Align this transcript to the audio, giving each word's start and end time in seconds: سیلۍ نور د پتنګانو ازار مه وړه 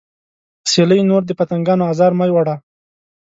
سیلۍ 0.71 1.01
نور 1.09 1.21
د 1.25 1.31
پتنګانو 1.39 1.83
ازار 1.91 2.11
مه 2.19 2.27
وړه 2.35 2.55